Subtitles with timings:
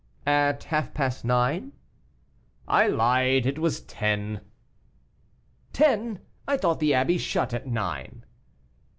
[0.25, 1.73] "At half past nine."
[2.67, 4.41] "I lied; it was ten."
[5.73, 6.21] "Ten!
[6.47, 8.25] I thought the abbey shut at nine."